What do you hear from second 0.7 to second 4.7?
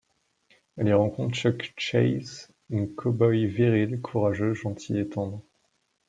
Elle y rencontre Chuck Chase, un cowboy viril, courageux,